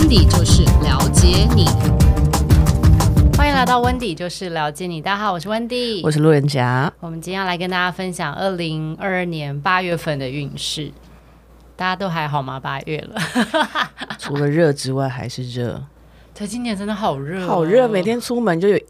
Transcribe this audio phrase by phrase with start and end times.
[0.00, 1.66] 温迪就是了解你，
[3.36, 4.98] 欢迎来到温迪就是了解你。
[4.98, 6.90] 大家好，我是温迪，我是路人甲。
[7.00, 10.90] 我们今天要来跟大家分享二零二二年八月份的运势。
[11.76, 12.58] 大家都还好吗？
[12.58, 13.20] 八月了，
[14.18, 15.84] 除了热之外还是热。
[16.34, 18.80] 对，今年真的好热，好热，每天出门就有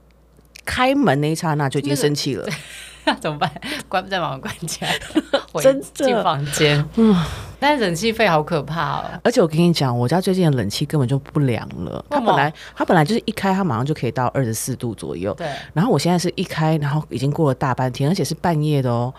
[0.65, 2.49] 开门那一刹那就已经生气了。
[3.05, 3.51] 那 怎么办？
[3.89, 4.99] 关再把门关起来，
[5.63, 6.85] 真进房间。
[6.97, 7.17] 嗯，
[7.59, 9.05] 但是冷气费好可怕哦。
[9.25, 12.05] 而且我跟你讲，我家最近的冷气根本就不凉了。
[12.11, 15.35] 它本来它本来就是一开，它马上就可以到二十四度左右。
[15.35, 15.49] 对。
[15.73, 19.13] 然后我现在是一开，然后已经过了大半天，而且是半夜的哦。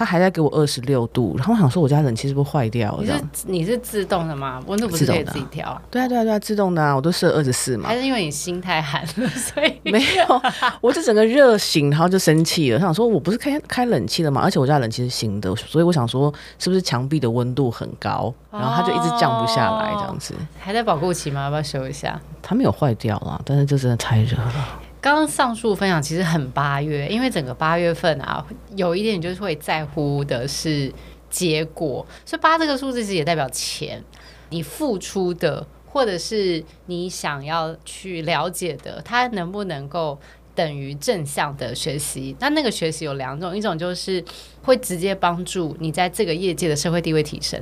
[0.00, 3.02] 它还在给我二十六度，然后我想说，我家冷气是不是坏掉了？
[3.02, 4.58] 你是你是自动的吗？
[4.66, 5.78] 温度不是可以自己调？
[5.90, 7.86] 对啊对啊对啊，自动的啊，我都设二十四嘛。
[7.86, 10.42] 还是因为你心太寒了，所以没有，
[10.80, 12.78] 我就整个热醒，然后就生气了。
[12.78, 20.32] 他想说，我不是开开冷气的嘛，而且我家冷气是新的，所以我想说，是不是墙壁的温度很高，然后它就一直降不下来这样子。
[20.32, 21.42] 哦、还在保护期吗？
[21.42, 22.18] 要不要修一下？
[22.40, 24.79] 它没有坏掉啦，但是就真的太热了。
[25.00, 30.92] 刚刚上述分享其实很八月，因为整个八月份啊，有一点就是会在乎的是
[31.28, 34.04] 结果，所以八这个数字其实也代表钱，
[34.50, 40.18] 你付出的或者是你想要去了解的，它能不能够。
[40.60, 44.22] 等于正向的学习，那那个学习有两种，一种就是
[44.62, 47.58] 会直接帮助你在这个业界的社会地位提升，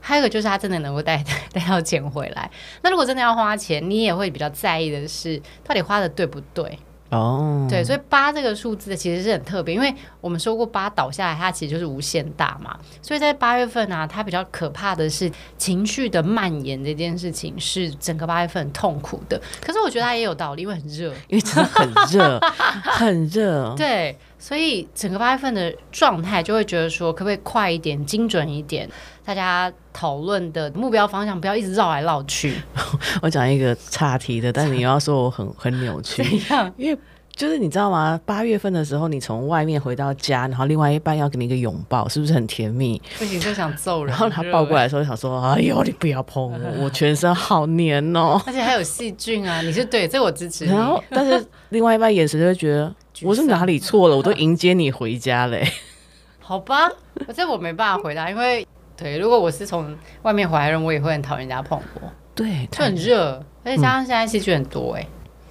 [0.00, 2.50] 还有一个就是他真的能够带 带到钱回来。
[2.82, 6.78] 那如果真的要花钱，你也会比较在意的是，到底花的对不对？
[7.12, 7.70] 哦，oh.
[7.70, 12.76] 对，所以八这个数字其实是很特别，因为我们说过八倒下来，它其实就是无限大嘛。
[13.02, 19.40] 所以在八月份啊，它比较可怕的是情绪的蔓延这件事情，是整个八月份很痛苦的。
[19.60, 22.40] 可是我觉得它也有道理，因为很热，因为真的很热，
[22.82, 23.74] 很热。
[23.76, 28.88] 对，所以整个八月份的状态就会觉得说，可不可以快一点、精准一点？
[29.24, 32.56] 大家讨论的目标方向不要一直绕来绕去。
[33.22, 36.24] 我讲一个岔题的，但是你要说我很很扭曲，
[36.76, 36.98] 因为
[37.36, 38.20] 就是你知道吗？
[38.26, 43.00] 八月份的时候，你从外面回到家，然后另外一半要给你一个拥抱，是不是很甜蜜？
[43.20, 44.10] 不行，就想揍人。
[44.10, 48.42] 然后他抱过来的时候，想说：“哎呦，你不要碰我，我全身好黏哦。
[48.44, 49.62] ”而且还有细菌啊！
[49.62, 50.72] 你是对，这我支持你。
[50.72, 52.92] 然后，但是另外一半眼神就会觉得
[53.24, 54.16] 我是哪里错了？
[54.16, 55.66] 我都迎接你回家嘞。
[56.40, 56.90] 好吧，
[57.34, 58.66] 这我没办法回答，因为。
[58.94, 62.12] 对，如果我是从外面回来的人，我也会很讨厌人家碰我。
[62.36, 65.04] 对，就很热，而且加上现在细菌很多，哎、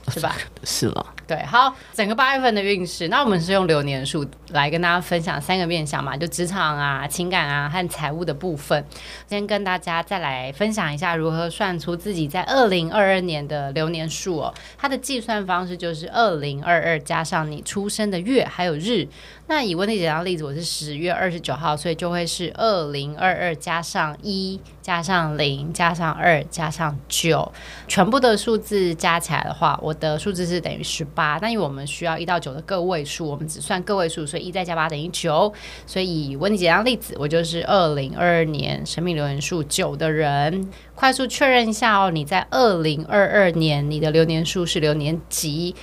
[0.06, 0.38] 嗯，是吧？
[0.64, 1.06] 是了。
[1.28, 8.85] 对，好，整个八月份的运势，那我们是用流年数来跟大家分享三个面向嘛，就职场啊、情感啊和财务的部分。
[9.28, 14.53] 先跟大家再来分享一下如何算出自己在二零二二年的流年数哦。
[14.78, 19.07] 它的计算方式就是二零二二加上你出生的月还有日。
[19.47, 27.51] 那以温蒂姐当例子，我是十月二十九号，所以就会是二零二二加上一加上零加上二加上九，
[27.85, 31.38] 全部的数字加起来的话，我的数字是等于十八。
[31.41, 35.53] 那因为我们需要一到九的个位数，我们只算个位数，所以一再加八等于九。
[35.85, 40.69] 所以以温蒂姐当例子，我就是二零二二年生命流年数九的人。
[40.96, 45.75] 快速确认一下哦，你在二零二二年你的流年数是流年几？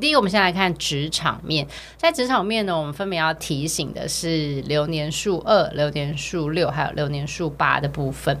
[0.00, 1.68] 第一个，我们先来看职场面。
[1.98, 8.34] 在职场面呢，我们分别要提醒的是流年数二、流年数六，还有流年数八的部分。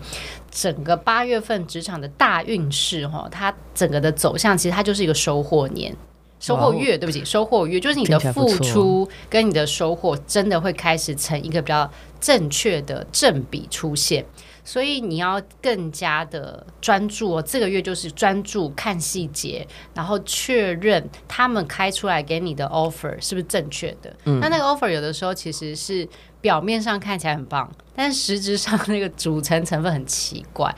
[0.50, 5.94] 整个八月份职场的大运势，哈，它整个的走向其实它就是一个收获年。
[6.42, 11.88] 收获月，对不起，收获月就是你的付出跟你的收获真的会开始成一个比较
[12.20, 14.26] 正确的正比出现，
[14.64, 17.42] 所以你要更加的专注哦。
[17.42, 19.64] 这个月就是专注看细节，
[19.94, 24.12] 然后确认他们开出来给你的 offer 是不是正确的。
[24.24, 26.06] 嗯，那那个 offer 有的时候其实是
[26.40, 30.74] 表面上看起来很棒，但是实质上那个组成成分很奇怪。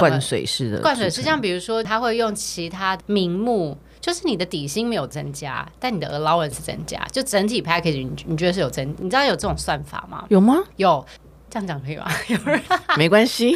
[0.00, 3.78] 灌水式的，灌水式，像比如说他会用其他名目。
[4.00, 8.88] 就是你的底薪没有增加，但你的 allowance 增加，就整体 package 你你觉得是有增？
[8.98, 10.24] 你知道有这种算法吗？
[10.28, 10.56] 有吗？
[10.76, 11.04] 有，
[11.50, 12.06] 这样讲可以吗？
[12.28, 12.62] 有人
[12.96, 13.54] 没关系。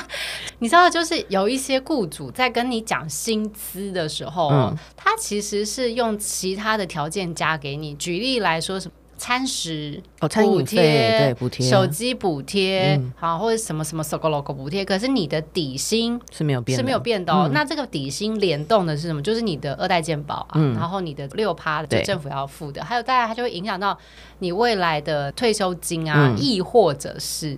[0.60, 7.94] 你知道，就是有一些雇主在跟你讲薪资的时候，嗯、他其实是用其他的条件加给你。
[7.96, 8.94] 举例来说，什么？
[9.22, 17.44] 餐食补贴、哦、餐饮费对补贴、手机补贴，嗯、好或者什么什么 SOGO LOGO 补贴，可是你的底薪是没有变，是没有变的哦。
[17.48, 19.22] 嗯、那这个底薪联动的是什么？
[19.22, 23.96] 就是你的二代健保啊，嗯、然后你的六趴的政府要付的，还有当然它就会影响到
[24.40, 27.56] 你未来的退休金啊，嗯、亦或者是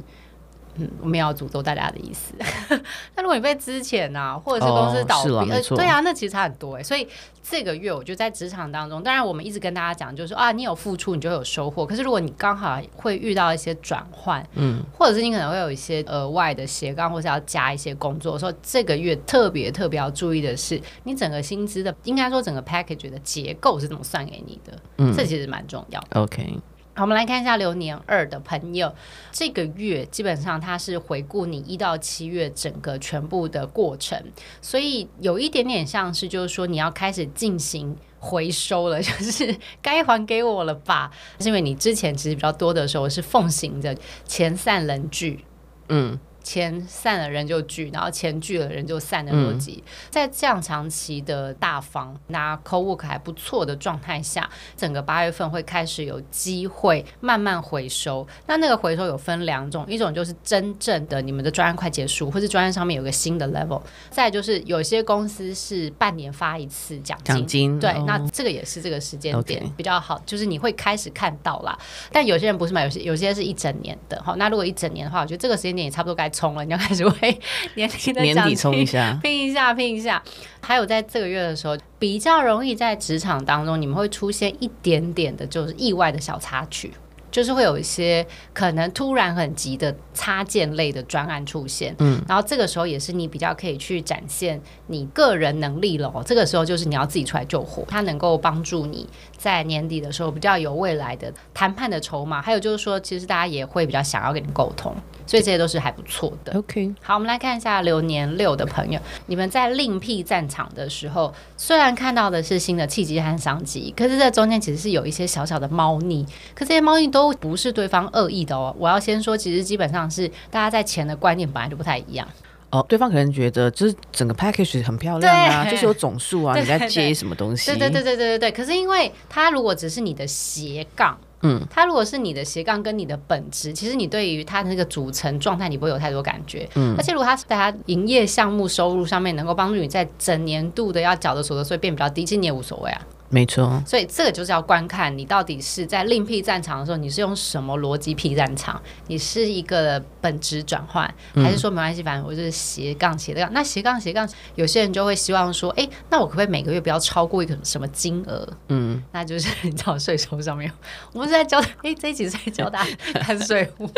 [0.76, 2.34] 嗯，我没有要诅咒大家的意思。
[3.14, 6.82] 那如果你被资遣呐、啊，或者是公司倒闭，呃、哦，对啊，那其实差很多哎。
[6.82, 7.06] 所以
[7.42, 11.86] 这个月我觉得在职场当中，当然我们一直跟大家讲，就是说啊，你有付出，你就有收获。
[11.86, 26.20] 可是如果你刚好会遇到一些转换，嗯，或者是你可能会有一些额外的斜杠，或是要加一些工作，说这个月特别特别要注意的是，你整个薪资的，应该说整个 package 的结构是怎么算给你的，嗯，这其实蛮重要的。
[26.20, 26.58] OK。
[26.96, 28.94] 好，我们来看一下流年二的朋友，
[29.32, 34.22] 这个月基本上它是回顾你一到七月整个全部的过程，
[34.62, 41.10] 所以有一点点像是就是说你要开始进行回收了， 就是该还给我了吧？
[41.40, 45.44] 是因为你之前其实比较多的时候是奉行着钱散人聚，
[45.88, 46.18] 嗯。
[46.44, 58.24] 钱散了人就聚，然后钱聚了人就散的逻辑，嗯、在这样长期的大方、那 cowork 还不错的状态下，整个八月份会开始有机会慢慢回收。
[58.46, 63.80] 那那个回收有分两种，一种就是真正的你们的专案快结束，或是专案上面有个新的 level；
[64.10, 71.78] 再就是有些公司是半年发一次奖金，奖金对，哦、那这个也是这个时间点比较好，就是你会开始看到啦。
[72.12, 74.22] 但有些人不是嘛，有些有些是一整年的。
[74.22, 76.33] 好，那如果一整年的话，我觉得这个时间点也差不多该。
[76.34, 77.40] 冲了，你要开始为
[77.74, 80.22] 年底的年底冲一下，拼一下，拼一下。
[80.60, 86.92] 还有在这个月的时候，比较容易在职场当中，你们会出现一点点的，就是意外的小插曲。
[87.30, 96.12] 就是会有一些可能突然很急的插件类的专案出现，嗯，然后这个时候也是你比较可以去展现你个人能力了。
[96.24, 99.04] 这个时候就是你要自己出来救火，它能够帮助你
[99.36, 102.40] 在年底的时候比较有未来的谈判的筹码。
[102.40, 104.94] 还有就是说，其实大家也会比较想要跟你沟通，
[105.26, 106.56] 所以这些都是还不错的。
[106.56, 116.24] OK，好，我们来看一下流年六的朋友，你们在另辟战场的时候，虽然看到的是新的契机和商机，可是这中间其实是有一些小小的猫腻，
[116.54, 117.24] 可这些猫腻都。
[117.24, 122.28] 都不是对方恶意的哦，我要先说，其实基本上是大家在钱的观念本来就不太一样
[122.68, 122.84] 哦。
[122.86, 127.70] 对方可能觉得就是整个 package 很漂亮啊，就是有总数啊，你在接什么东西？
[127.70, 128.52] 对对对对对对对。
[128.52, 136.68] 可是因为他如果只是你的斜杠，嗯，它如果是你的斜杠跟你的本质，其实你对于它的那个组成状态，你不会有太多感觉。
[136.74, 143.06] 嗯，而且如果他在它营业项目收入上面能够帮助你在整年度的要缴的所得税变比较低，其实你也无所谓啊。
[143.30, 148.80] 没错，所以这个就是要观看你到底是在另辟战场的时候，你是用什么逻辑辟战场？
[149.08, 153.52] 你是一个本质转换，还是说没关系，反正我就是斜杠斜杠。
[153.52, 158.48] 那斜杠斜杠，有些人就会希望说，哎，那我可不可以每个月不要超过一个什么金额？
[158.68, 160.70] 嗯，那就是你知道税收上面，
[161.12, 162.90] 我们是在教，哎，这一集是在教大家
[163.20, 163.90] 看税务，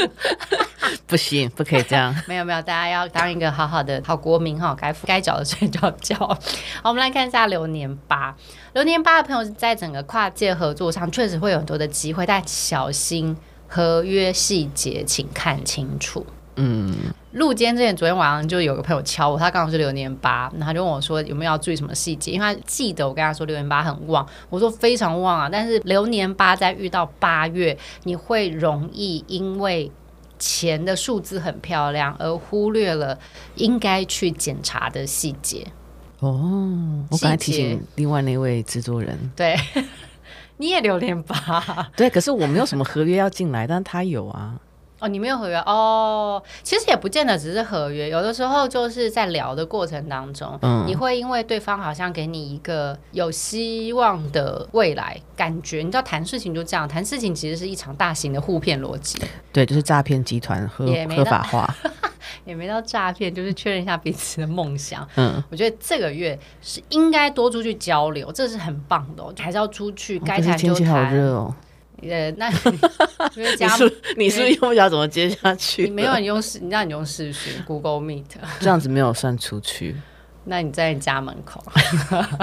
[1.06, 2.14] 不行，不可以这样。
[2.28, 6.16] 没有没有，大家要当一个好好的好国民哈，该该缴的税就要缴。
[6.16, 6.38] 好，
[6.90, 8.36] 我们来看一下流年八。
[8.74, 13.36] 流年八的朋友在整个跨界合作上确实会有很多的机会，但小心
[13.66, 16.26] 合约细节，请看清楚。
[16.58, 16.94] 嗯，
[17.32, 29.92] 录监之前，昨天晚上就有个朋友敲我，他刚好是流年八，然后他就问我说有没有要注意什么细节，因为他记得我跟他说流年八很旺，我说非常旺啊，但是流年八在遇到八月，你会容易因为
[30.38, 33.18] 钱的数字很漂亮而忽略了
[33.54, 35.66] 应该去检查的细节。
[36.20, 39.54] 哦，我刚才提醒另外那位制作人，对，
[40.56, 44.54] 你也留恋吧，对，可是我没有什么合约要进来，但是他有啊。
[44.98, 59.18] 哦，你没有合约哦，其实也不见得只是合约，有的时候就是在聊的过程当中，嗯，你会因为对方好像给你一个有希望的未来感觉，你知道谈事情就这样，谈事情其实是一场大型的互骗逻辑，
[59.52, 61.74] 对，就是诈骗集团合合法化。
[62.44, 65.06] 也没到诈骗，就是确认一下彼此的梦想。
[65.16, 69.34] 嗯，我觉得这个月是应该多出去交流，这是很棒的，哦。
[69.38, 70.58] 还是要出去，该谈就谈。
[70.58, 71.54] 天气好热哦。
[72.02, 72.48] 呃，那
[73.34, 75.84] 你，你是你是不是用不了怎么接下去？
[75.84, 78.24] 你没有，你用视，你让你用视讯 Google Meet，
[78.60, 79.96] 这样子没有算出去。
[80.44, 81.62] 那你在你家门口。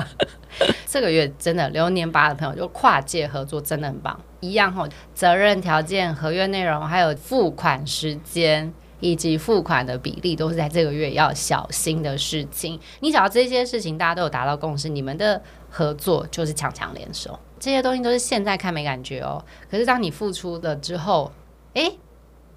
[0.86, 4.20] 这个月真的流年八的朋友，就跨界合作真的很棒。
[4.40, 8.74] 一样哈，责任条件、合约内容，还有付款时间。
[9.00, 12.80] 以及付款的比例都是在这个月要小心的事情。
[13.02, 17.38] 你只要这些事情大家都有达到共识，你们的合作就是强强联手。
[17.64, 19.42] 这些东西都是现在看没感觉哦，
[19.72, 21.32] 可是当你付出了之后，
[21.74, 21.90] 哎，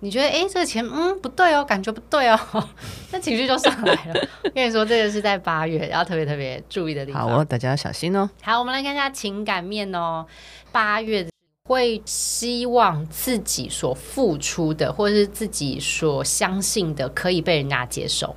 [0.01, 2.69] 你觉得哎这个钱嗯不对哦，感觉不对哦，
[3.13, 4.29] 那情绪就上来了。
[4.53, 7.23] 跟你说，这个是在八月要特别特别注意的地方。
[7.23, 8.29] 好哦，大家要小心哦。
[8.43, 10.27] 好，我们来看一下情感面哦，
[10.73, 11.25] 八月。
[11.69, 18.37] 会希望自己所付出的，或者是自己所相信的，可以被人家接受。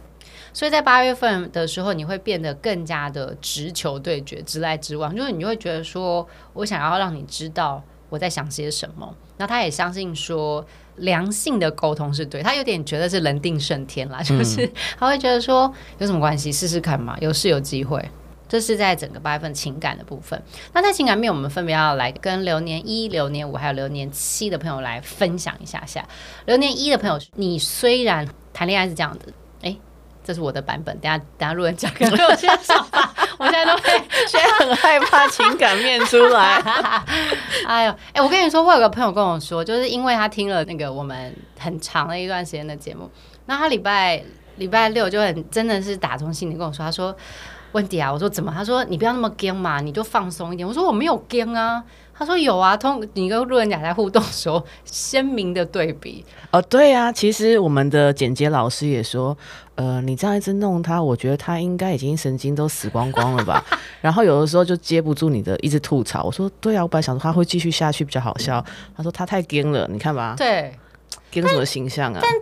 [0.54, 5.16] 所以在八月份的时候，你会变得更加的直球对决，直来直往。
[5.16, 9.16] 就是你会觉得说，我想要让你知道我在想些什么。
[9.38, 10.66] 那他也相信说
[10.98, 18.04] 良性的沟通是对，他有点觉得是人定胜天啦，就是他会觉得说有什么关系，试试看嘛，有事有机会。
[18.50, 20.42] 这是在整个八月份情感的部分。
[20.74, 26.04] 那在情感面，我们分别要来跟流年一、流年五还有流年七的朋友来分享一下下。
[26.48, 29.26] 流年一的朋友，你虽然谈恋爱是这样的，
[29.62, 29.78] 哎，
[30.24, 30.98] 这是我的版本。
[31.00, 33.90] 等下等下路人甲给我现在想法， 我现在都会
[34.28, 36.56] 现在很害怕情感面出来。
[37.66, 43.10] 哎呦，哎，我跟你说，我有个朋友跟我说，就是因为他听了那个我们很长的一段时间的节目，
[43.46, 44.24] 那他礼拜
[44.58, 47.16] 礼拜六就很真的是打从心里跟我说，他说。
[47.72, 48.52] 问题啊，我说怎么？
[48.52, 50.68] 他说你不要那么僵嘛，你就放松一点。
[50.68, 51.84] 我说我没有僵啊。
[52.20, 56.26] 他说有啊，通你跟路人甲在互动的时候，鲜明的对比。
[56.52, 59.36] 哦，对啊，其实我们的剪接老师也说，
[59.76, 63.64] 呃，你这样一直弄他，我觉得他应该已经神经都死光光了吧。
[64.02, 66.24] 然后有的时候就接不住你的一直吐槽。
[66.24, 68.62] 我说对啊，我本来想说他会继续下去比较好笑。
[68.98, 70.36] 他说他太癫了，你看吧。
[70.38, 70.78] 对，
[71.32, 72.20] 癫什么形象啊？
[72.22, 72.42] 但但，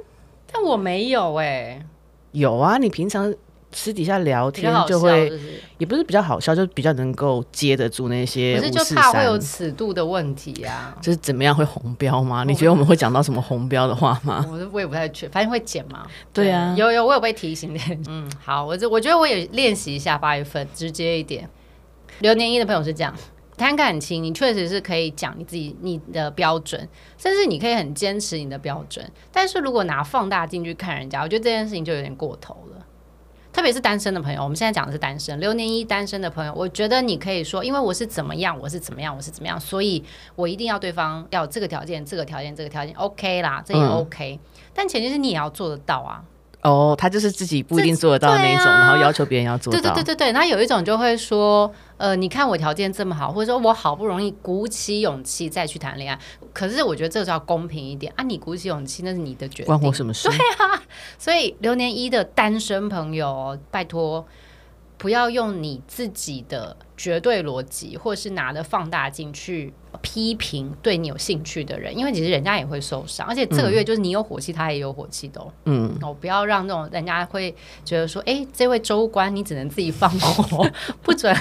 [0.53, 1.86] 但我没有哎、欸。
[2.31, 3.31] 有啊，你平常。
[3.74, 5.45] 私底下聊天就会，是是
[5.77, 8.57] 也不是比较好笑，就比较能够接得住那些。
[8.57, 10.97] 可是就怕会有尺度的问题啊。
[11.01, 12.43] 就是怎么样会红标吗？
[12.45, 14.45] 你觉得我们会讲到什么红标的话吗？
[14.50, 16.07] 我 我也不太确，反正会剪嘛。
[16.33, 17.79] 对啊，有有我有被提醒的。
[18.07, 21.47] 嗯，好，我这我觉得我也练习一下八月份直接一点。
[22.19, 23.13] 流年一的朋友是这样，
[23.57, 29.05] 谈感情你确实是可以讲你自己你的标准，甚至你可以很坚持你的标准。
[29.31, 32.86] 但是如果拿放大镜去看人家，我觉得这件事情就有点过头了。
[33.58, 40.04] 特别是单身的朋友，我们现在讲的是单身，流年一单身的朋友，我觉得你可以说，因为我是怎么样，我是怎么样，我是怎么样，所以
[40.36, 46.24] 我一定要对方要这个条件，这个条件，这个条件，OK 啦，这也 OK，嗯，但前提是你也要做得到啊。
[46.62, 49.80] 哦，他就是自己不一定做得到的那一种，啊，然后要求别人要做到。
[49.80, 56.20] 对对对对对，那有一种就会说，呃，你看我条件这么好，或者说我好不容易鼓起勇气再去谈恋爱，
[56.54, 60.28] 可是我觉得这个就要公平一点啊，你鼓起勇气那是你的决定，关我什么事？
[60.28, 60.82] 对啊，
[61.18, 64.26] 所以流年一的单身朋友，拜托
[64.98, 69.74] 不要用你自己的绝对逻辑，或是拿着放大镜去。
[70.04, 75.42] 批评对你有兴趣的人，因为其实人家也会受伤，而且这个月就是你有火气，嗯、他也有火气的。
[75.66, 80.70] 嗯，我、哦、不要让那种人家会觉得说，哎，这位州官你只能自己放火，
[81.01, 81.36] 不准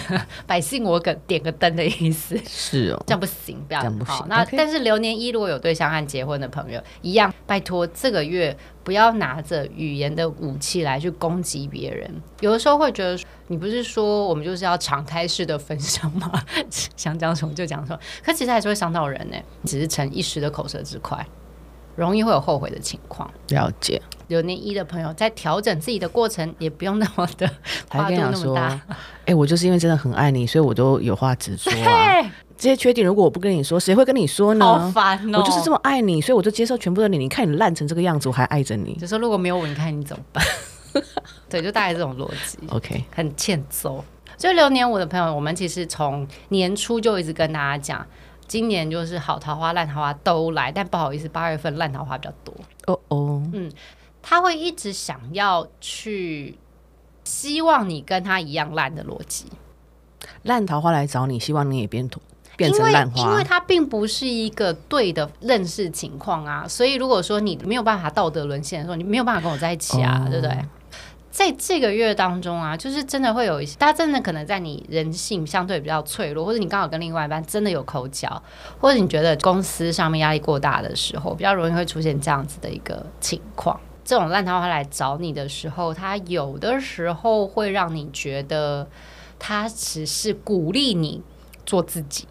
[0.47, 2.35] 百姓我给点个灯的意思。
[2.49, 4.15] 是哦，这样不行，不要这样不行。
[4.15, 12.11] 好，那但是流年一如果有对象和结婚的朋友一样，拜托这个月不要拿着语言的武器来去攻击别人。
[12.41, 16.31] 有的时候会觉得，你不是说我们就是要敞开式的分享吗？
[16.97, 21.25] 想讲什么就讲什么，可其实还是会伤到人呢，只是逞一时的口舌之快，
[21.95, 23.31] 容易会有后悔的情况。
[23.49, 27.49] 了解，有年一的朋友在调整自己的过程，也不用那么的
[27.89, 28.81] 跨度那么大。
[28.91, 32.33] 哎、欸，我就是因为真的很爱你，所以我都有话直说啊。
[32.59, 34.65] 这些缺点如果我不跟你说，谁会跟你说呢？
[34.65, 35.41] 好烦哦！
[35.41, 37.19] 我就是这么爱你，所以我就接受全部的你。
[37.19, 38.95] 你看你烂成这个样子，我还爱着你。
[38.95, 40.43] 就说如果没有我，你看你怎么办？
[41.51, 42.59] 对，就大概这种逻辑。
[42.71, 44.03] OK，很欠揍。
[44.37, 48.07] 就流年五的朋友，我们其实从年初就一直跟大家讲。
[48.49, 52.55] 今年就是好桃花、烂桃花都来，但不好意思，八月份烂桃花比较多。
[52.87, 53.69] 哦哦，嗯，
[54.23, 56.57] 他会一直想要去，
[57.25, 59.47] 希望你跟他一样烂的逻辑。
[60.45, 62.23] 烂桃花来找你，希望你也变土
[62.57, 66.65] 变成烂花，因为因为他并不是一个对的认识情况啊。
[66.69, 70.65] 所以如果说你没有办法道德沦陷的时候，你没有办法跟我在一起啊，哦、对不对？
[71.37, 78.43] 在这个月当中啊，就是真的会有一些，大家真的可能在你人性相对比较脆弱，或者你刚好跟另外一半真的有口角，
[78.81, 83.79] 或者你觉得公司上面压力过大的时候，比较容易会出现这样子的一个情况。
[84.03, 88.89] 这种烂桃花来找你的时候，他有的时候会让你觉得
[89.39, 91.21] 他只是鼓励你
[91.67, 92.27] 做自己，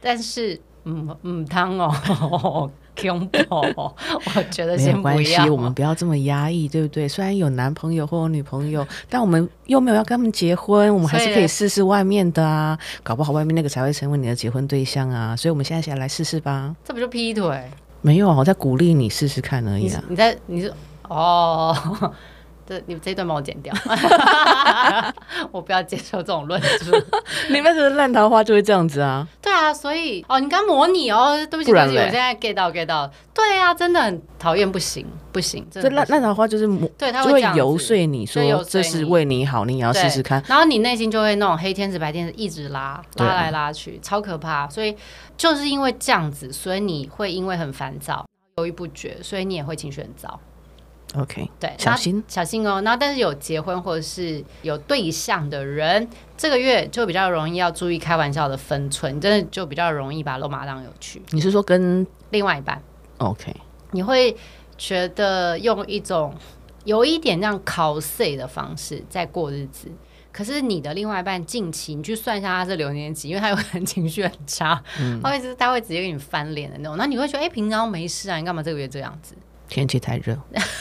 [0.00, 2.68] 但是嗯嗯汤哦。
[3.00, 5.14] 恐怖，我觉得先不要。
[5.16, 7.06] 没关系，我们不要这么压抑，对不对？
[7.06, 12.78] 虽然有男朋友或有女朋友，但我们又没有要跟他们结婚，我们还是可以试试外面的啊。
[13.02, 15.36] 搞不好外面那个才会成为你的结婚对象啊。
[15.36, 16.74] 所以我们现在先来试试吧。
[16.84, 17.62] 这不就劈腿？
[18.02, 20.02] 没有啊，我在鼓励你试试看而已啊。
[20.08, 20.72] 你在，你是
[21.08, 21.76] 哦。
[22.66, 23.72] 这你这一段帮我剪掉，
[25.52, 26.92] 我不要接受这种论述。
[27.50, 29.26] 你们是烂桃花就会这样子啊？
[29.40, 33.10] 对啊，所以哦，你刚模拟哦，对不起，对不起，我现在 get 到 get 到。
[33.32, 35.66] 对啊，真的很讨厌，不行不行。
[35.70, 40.42] 这烂烂桃花就是模，对，他会游说你说这是为你好，你也要试试看。
[40.48, 44.68] 然后你内心就会那种黑天使白天使一直拉拉来拉去，超可怕。
[44.68, 44.96] 所以
[45.36, 50.40] 就是因为这样子，所以你会因为很烦躁、犹豫不决，所以你也会情绪很糟。
[51.14, 52.82] OK，对，小心小心哦。
[52.82, 61.22] 然后，但是有结婚或者是有对象的人，这个月就比较容易要注意开玩笑的分寸，真的就比较容易把肉麻当有趣。
[61.30, 62.82] 你是说跟另外一半
[63.18, 63.54] ？OK，
[63.92, 64.36] 你会
[64.76, 66.34] 觉得用一种
[66.84, 69.90] 有一点这样考 C 的方式在过日子。
[70.32, 76.98] 可是你的另外一半近期，你去算一下他是流年几，因为他有可能情绪很差，嗯、他会是他会直接跟你翻脸的那种。
[76.98, 79.34] 那你会觉得，哎、欸，平常没事啊，你干嘛这个月这样子？
[79.68, 80.36] 天气太热，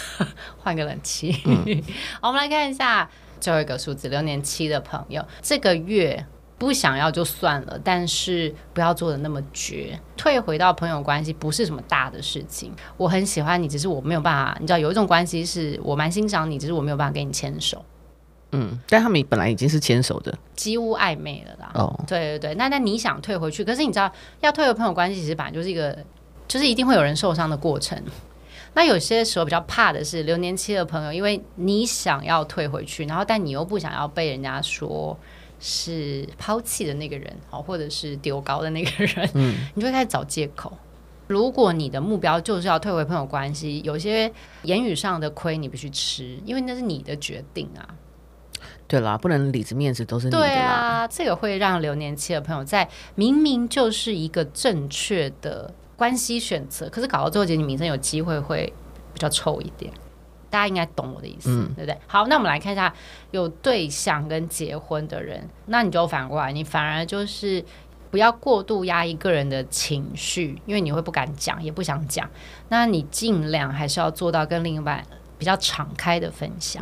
[0.57, 1.41] 换个冷气。
[1.45, 1.83] 嗯、
[2.21, 6.25] 好， 我们来看一下最后一个数字，六年七的朋友，这个月
[6.57, 12.71] 不想要就算了，但是不要做的那么绝，退回到朋友关系不是什么大的事情。
[12.97, 17.83] 我很喜欢你，只是我没有办法，你知道有一种关系是我蛮欣赏你，只是我没有办法跟你牵手。
[18.51, 21.71] 嗯，但他们本来已经是牵手的，几乎暧昧了啦。
[21.73, 25.97] 哦，对对对，那那你想退回去，可是你知道，要退回朋友关系，其实本来就是一个，
[26.47, 28.01] 就是一定会有人受伤的过程。
[28.75, 35.17] 那有些时候比较怕的是流年期的朋友，因为你想要退回去，然后但你又不想要被人家说
[35.59, 40.77] 是抛弃的那个人，好，或者是丢高的那个人，嗯， 你就会开始找借口。
[41.27, 47.95] 如果你的目标就是要退回朋友关系，有些言语上的亏你必须吃，因为那是你的决定啊。
[48.87, 50.45] 对啦，不能里子面子都是你的啦。
[50.45, 58.71] 对啊，这个会让流年期的朋友在明明就是一个正确的关系选择，可是搞到最后，你名声有机会会
[59.13, 59.91] 比较臭一点。
[60.49, 61.97] 大家应该懂我的意思，嗯、对不对？
[62.07, 62.93] 好，那我们来看一下
[63.31, 67.61] 有对象跟结婚的人，那你就反过来，你反而就是
[68.09, 72.29] 不要过度压抑个人的情绪，因为你会不敢讲，也不想讲。
[72.69, 75.03] 那你尽量还是要做到跟另一半
[75.37, 76.81] 比较敞开的分享。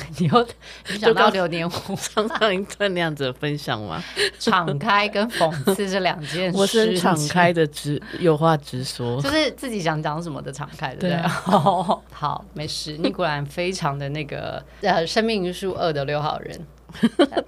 [0.18, 0.48] 你又
[0.98, 4.02] 想到流年虎上上一段那样子的分享吗？
[4.38, 6.58] 敞开跟讽刺是两件事。
[6.58, 11.28] 我是敞开的直，有话直说，就是自己想讲什么的敞开，对不对？
[11.28, 12.96] 好，好，没事。
[12.98, 16.66] 你果然非常的那个呃，生命数二的六号人。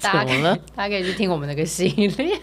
[0.01, 0.43] 大家可以，
[0.75, 2.41] 大家可以去听我们那个系列。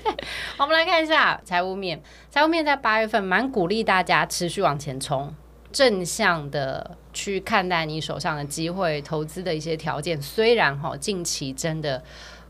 [0.60, 5.34] 我们来看一下财务面，财务面在八月份蛮鼓励大家持续往前冲。
[5.72, 10.22] 正向的去看待你手上的机会、投资的一些条件。
[10.22, 12.04] 虽然哈，近期真的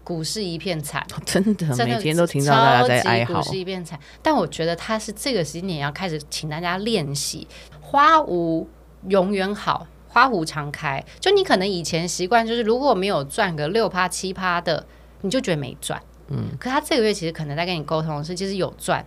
[0.04, 4.00] 股市一片惨， 真的，真的每天都听到大家在哀嚎，股市一片惨。
[4.22, 7.48] 但我觉得他是这个时间点要开始，请大家练习
[7.80, 8.68] 花无
[9.08, 11.04] 永远好，花无常开。
[11.20, 14.86] 就你可能以前习惯就是如果没有赚个六趴七趴的，
[15.22, 16.02] 你就觉得没赚。
[16.30, 19.06] 嗯，可他这个月其实可能在跟你沟通的是，其实有赚，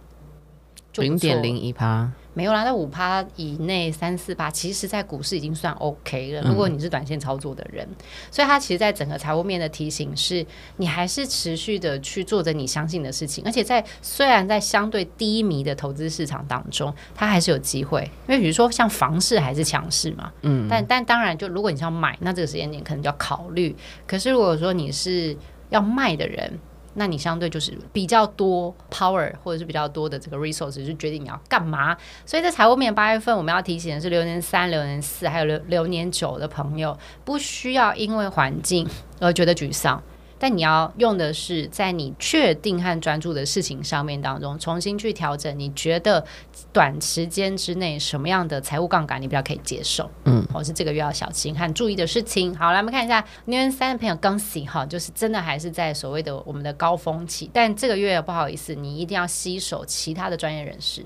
[0.97, 2.11] 零点零一趴。
[2.37, 6.43] 没有啦，那五趴以内三四趴，其实，在股市已经算 OK 了。
[6.43, 10.45] 如果你是短线操作的人，嗯、所以它其实，在整个财务面的提醒是，
[10.79, 18.03] 你还是持续的去做着你相信的事情，而且在虽然在相对低迷的投资市场当中，它还是有机会。
[18.27, 23.77] 因为比如说像房市还是强势嘛，嗯，但但当然，就如果你是要买，那这个时间点可能就要考虑。
[24.09, 25.37] 可是如果说你是
[25.71, 26.59] 要卖的人，
[26.95, 31.97] 那你相对就是比较多 power，或者是比较多的这个 resource，就决定你要干嘛。
[32.25, 38.89] 所以在财务面八月份，我们要提醒的是流年三、流年四，还有流流年九的朋友，不需要因为环境
[39.21, 40.03] 而觉得沮丧。
[40.45, 45.59] 但你要用的是在你确定和专注的事情上面当中，重新去调整。
[45.59, 46.23] 你觉得
[46.71, 50.11] 短时间之内什么样的财务杠杆你比较可以接受？
[50.27, 52.55] 嗯，或是这个月要小心和注意的事情。
[52.55, 57.51] 好，来我们看一下流年三的朋友，恭喜哈，就是真的还是在所谓的我们的高峰期。
[57.51, 61.03] 但这个月不好意思，你一定要吸手其他的专业人士。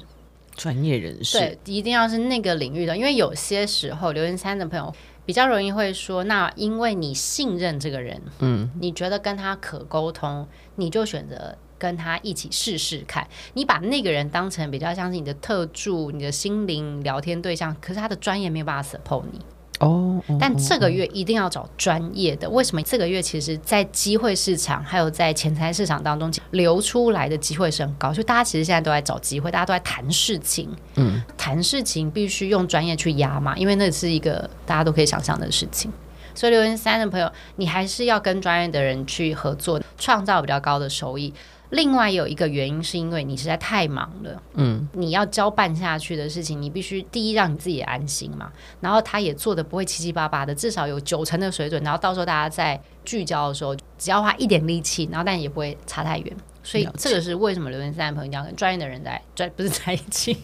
[0.57, 4.93] 专业人士对，一定要是那个领域的，因为有些时候留言三的朋友。
[5.29, 13.29] 比较容易会说，那因为你信任这个人，嗯，你觉得跟他可沟通，你就选择跟他一起试试看。
[13.53, 19.39] 你把那个人当成比较像是你的特助、你的心灵聊天对象，可是他的专业没有办法 support 你。
[19.79, 22.51] 哦，但这个月一定要找专业的。
[22.51, 28.13] 为什么这个月其实，在机会市场还有在钱财市场当中流出来的机会是很高？
[28.13, 30.69] 就大家其实现在都在找机会，大家都在谈事情。
[30.97, 35.93] 嗯，谈事情必须用专业去压嘛，因为那是一个大家都可以想象的事情。
[36.35, 41.33] 所以留言三的朋友，你还是要跟专业的人去合作，创造比较高的收益。
[41.71, 48.51] 另外有一个原因，是因为你实在太忙了，嗯，你要交办下去的事情，你必须第一让你自己也安心嘛，
[48.81, 60.37] 然后他也做的不会七七八八的，至少有九成的水准，然后到时候大家在聚焦的时候，只要花一点力气，然后但也不会差太远，所以这个是为什么流年三的朋友一定要跟专业的人在专不是在一起，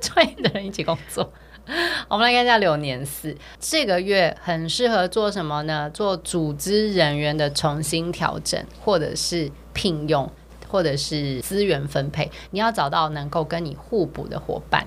[0.00, 1.32] 专业的人一起工作。
[2.08, 5.88] 我们来看一下流年四，这个月很适合做什么呢？
[5.90, 10.30] 做组织人员的重新调整，或者是聘用。
[10.72, 14.86] 或者是资源分配，你要找到能够跟你互补的伙伴。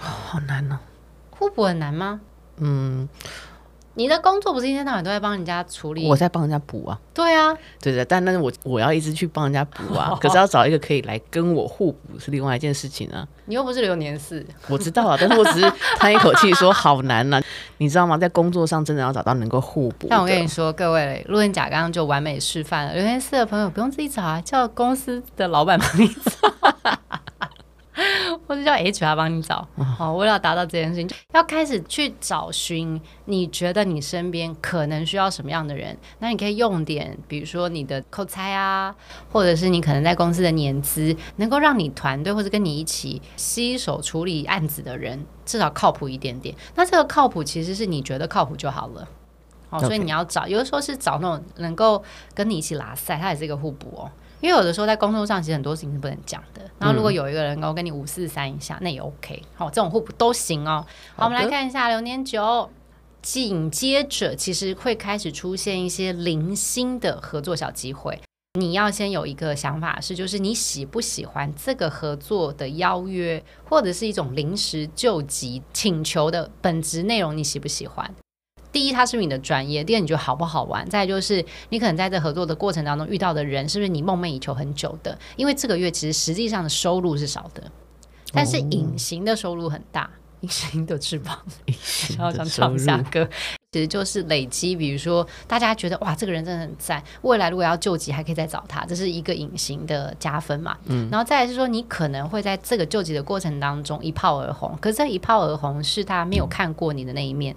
[0.00, 0.78] 哦，好难哦。
[1.30, 2.22] 互补很难吗？
[2.56, 3.06] 嗯。
[3.96, 6.06] 你的工作不是一天到晚都在帮人家处理？
[6.06, 6.98] 我在帮人家补啊。
[7.14, 10.16] 对啊，对的，但那是我我要一直去帮人家补啊。
[10.20, 13.26] 可是要找一个可以来跟我互补是另外一件事情啊。
[13.46, 17.42] 你又不是流年四，我知道啊，但是我只是叹一口气说好难啊，
[17.78, 18.18] 你知道吗？
[18.18, 20.08] 在工作上真的要找到能够互补。
[20.10, 26.98] 但我跟你说，各位路人甲刚刚就完美示范了，流年四的朋友不用自己找啊，叫公司的老板帮你找。
[28.46, 29.66] 或者叫 HR 帮你找，
[29.98, 35.96] 好，为了达到这件事情，就要开始去找寻你觉得你身边可能需要什么样的人。
[36.20, 38.94] 那你可以用点，比如说你的口才啊，
[39.32, 46.54] 或者是你可能在公司的年资，能够让你团队或者跟你一起携手处理案子的人，至少靠谱一点点。
[46.74, 49.08] 那这个靠谱其实是你觉得靠谱就好了。
[49.68, 52.00] 好，所以你要找，有的时候是找那种能够
[52.32, 54.10] 跟你一起拉赛，它也是一个互补哦。
[54.46, 56.62] 因为有的时候在工作上，其实很多事情是不能讲的。
[56.78, 59.42] 然后如果有一个人能够跟你五四三一下，那也 OK。
[59.56, 60.86] 好，这种互补都行哦。
[61.16, 62.70] 好，我们来看一下流年九，
[63.20, 68.20] 紧接着其实会开始出现一些零星的合作小机会。
[68.56, 78.14] 你要先有一个想法是，就是你喜不喜欢这个合作的邀约，或者是一种临时救急请求的本质内容，你喜不喜欢？
[78.76, 85.18] 第一，它是不是你的专业；第二，你觉得好不好玩；再就是，你可能在这合作的过程当中遇到的人，是不是你梦寐以求很久的？
[85.36, 87.62] 因为这个月其实实际上的收入是少的，
[88.34, 90.10] 但是隐形的收入很大。
[90.42, 91.38] 隐形的翅膀，
[92.18, 93.26] 然后想唱下歌，
[93.72, 94.76] 其实就是累积。
[94.76, 100.76] 比如说，大家觉得哇，这个人真的很赞，未来如果要救急，还可以再找他，这是一个隐形的加分嘛。
[100.84, 107.56] 嗯，然后再来是说，你可能会在这个救急的过程当中一炮而红，可是这一炮而红是他没有看过你的那一面。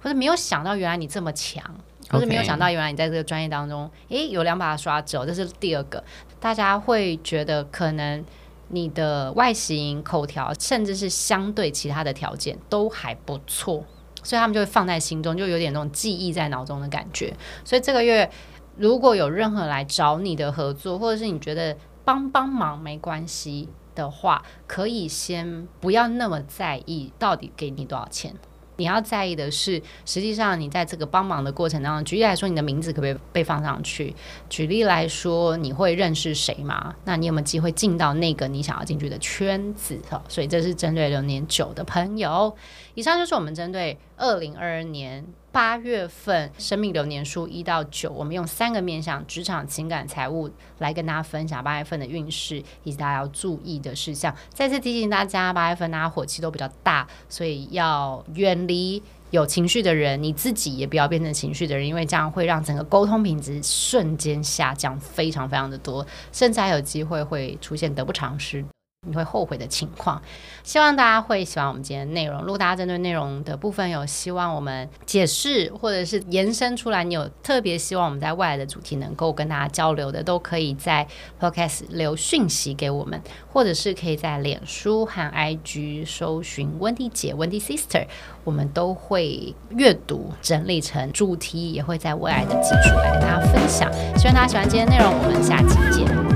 [0.00, 1.62] 或者没有想到原来你这么强，
[2.10, 6.02] 或者没有想到原来你在这个专业当中，诶、欸，有两把刷子，哦这是第二个。
[6.40, 8.24] 大家会觉得可能
[8.68, 13.84] 你的外形、口条，甚至是相对其他的条件都还不错，
[14.22, 17.34] 所以他们就会放在心中，就有点那种记忆在脑中的感觉。
[17.64, 18.30] 所以这个月
[18.76, 28.34] 如果有任何来找你的合作，或者是你觉得帮帮忙没关系的话，可以先不要那么在意到底给你多少钱。
[28.78, 34.14] 你要在意的是，实际上你在这个帮忙的过程当中，举例来说，你的名字可不可以被放上去？
[34.48, 36.94] 举例来说，你会认识谁吗？
[37.04, 39.98] 那你有没有机会进到那个你想要进去的圈子？
[40.08, 42.56] 哈，所以这是针对六年九的朋友。
[42.94, 45.24] 以上就是我们针对二零二二年。
[45.50, 54.34] 八月份生命流年数一到九，我们用三个面向职场、情感、财务来跟大家分享八月份的运势以及大家要注意的事项。
[54.50, 68.64] 再次提醒大家，八月份大家火气都比较大，所以要远离有情绪的人，你自己也不要变成情绪的人，因为这样会让整个沟通品质瞬间下降非常非常的多，甚至还有机会会出现得不偿失。
[69.06, 70.20] 你会后悔的情况，
[70.64, 72.40] 希望大家会喜欢我们今天的内容。
[72.42, 81.06] 如果大家针对内容的部分有希望我们解释，或者是延伸出来，你有特别希望我们在未来的主题能够跟大家交流的，都可以在
[81.40, 88.04] Podcast 留讯息给我们，或者是可以在脸书和 IG 搜寻温蒂姐、温蒂 Sister，
[88.42, 93.90] 我们都会阅读整理成主题，也会在未来的集数来跟大家分享。
[94.18, 96.27] 希望大家喜欢今天的内容，我们下期见。